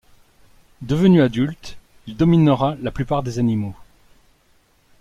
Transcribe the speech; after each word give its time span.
Devenu 0.81 1.21
adulte, 1.21 1.77
il 2.07 2.17
dominera 2.17 2.73
la 2.81 2.89
plupart 2.89 3.21
des 3.21 3.37
animaux... 3.37 3.75